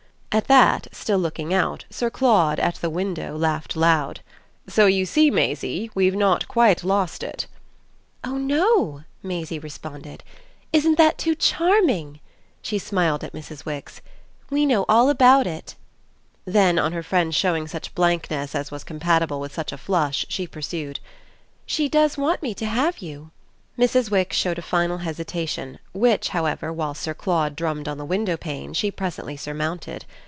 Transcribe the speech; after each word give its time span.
At 0.33 0.47
that, 0.47 0.87
still 0.93 1.17
looking 1.17 1.53
out, 1.53 1.83
Sir 1.89 2.09
Claude, 2.09 2.57
at 2.57 2.75
the 2.75 2.89
window, 2.89 3.35
laughed 3.35 3.75
loud. 3.75 4.21
"So 4.65 4.85
you 4.85 5.05
see, 5.05 5.29
Maisie, 5.29 5.91
we've 5.93 6.15
not 6.15 6.47
quite 6.47 6.85
lost 6.85 7.21
it!" 7.21 7.47
"Oh 8.23 8.37
no," 8.37 9.03
Maisie 9.21 9.59
responded. 9.59 10.23
"Isn't 10.71 10.97
that 10.97 11.17
too 11.17 11.35
charming?" 11.35 12.21
She 12.61 12.79
smiled 12.79 13.25
at 13.25 13.33
Mrs. 13.33 13.65
Wix. 13.65 13.99
"We 14.49 14.65
know 14.65 14.85
all 14.87 15.09
about 15.09 15.47
it." 15.47 15.75
Then 16.45 16.79
on 16.79 16.93
her 16.93 17.03
friend's 17.03 17.35
showing 17.35 17.67
such 17.67 17.93
blankness 17.93 18.55
as 18.55 18.71
was 18.71 18.85
compatible 18.85 19.41
with 19.41 19.53
such 19.53 19.73
a 19.73 19.77
flush 19.77 20.25
she 20.29 20.47
pursued: 20.47 21.01
"She 21.65 21.89
does 21.89 22.17
want 22.17 22.41
me 22.41 22.53
to 22.53 22.65
have 22.65 22.99
you?" 22.99 23.31
Mrs. 23.77 24.09
Wix 24.11 24.37
showed 24.37 24.59
a 24.59 24.61
final 24.61 24.99
hesitation, 24.99 25.77
which, 25.91 26.29
however, 26.29 26.71
while 26.71 26.93
Sir 26.93 27.13
Claude 27.13 27.55
drummed 27.55 27.87
on 27.89 27.97
the 27.97 28.05
window 28.05 28.37
pane, 28.37 28.73
she 28.73 28.91
presently 28.91 29.35
surmounted. 29.35 30.05